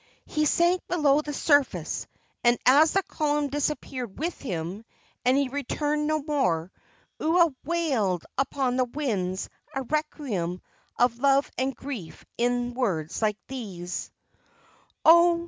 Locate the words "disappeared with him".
3.49-4.83